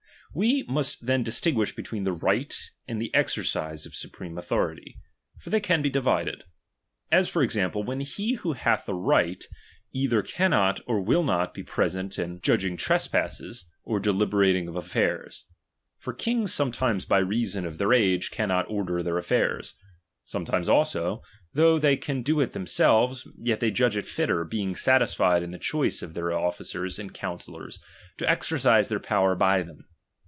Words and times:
We 0.33 0.63
must 0.63 1.05
then 1.07 1.23
distinguish 1.23 1.75
between 1.75 2.05
the 2.05 2.13
rig/it 2.13 2.55
and 2.87 3.01
the 3.01 3.13
exercise 3.13 3.85
of 3.85 3.93
supreme 3.95 4.37
authority; 4.37 4.95
for 5.37 5.49
they 5.49 5.59
can 5.59 5.81
be 5.81 5.89
divided. 5.89 6.45
As 7.11 7.27
for 7.27 7.43
example, 7.43 7.83
when 7.83 7.99
he 7.99 8.35
who 8.35 8.53
hath 8.53 8.85
the 8.85 8.93
right 8.93 9.41
J 9.41 9.47
either 9.91 10.21
cannot 10.21 10.79
or 10.87 11.01
will 11.01 11.23
not 11.23 11.53
be 11.53 11.63
present 11.63 12.17
in 12.17 12.35
166 12.35 12.41
DOMINION. 12.41 12.41
CHAP. 12.41 12.49
XIII. 12.49 12.53
judging 12.53 12.77
trespasses, 13.57 13.69
or 13.83 13.99
deliberating 13.99 14.69
of 14.69 14.77
affairs. 14.77 15.47
For 15.97 16.13
'''kings 16.13 16.53
sometimes 16.53 17.03
by 17.03 17.17
reason 17.17 17.65
of 17.65 17.77
their 17.77 17.91
age 17.91 18.31
cannot 18.31 18.69
order 18.69 19.03
their 19.03 19.17
affairs; 19.17 19.75
sometimes 20.23 20.69
also, 20.69 21.21
though 21.53 21.77
they 21.77 21.97
can 21.97 22.23
do 22.23 22.39
it 22.39 22.53
themselves, 22.53 23.27
yet 23.37 23.59
they 23.59 23.69
judge 23.69 23.97
it 23.97 24.05
fitter, 24.05 24.45
being 24.45 24.77
satisfied 24.77 25.43
in 25.43 25.51
the 25.51 25.59
choice 25.59 26.01
of 26.01 26.13
their 26.13 26.31
officers 26.31 26.97
and 26.97 27.13
counsel 27.13 27.55
lors, 27.55 27.81
to 28.15 28.29
exercise 28.31 28.87
their 28.87 29.01
power 29.01 29.35
by 29.35 29.61
them. 29.61 29.87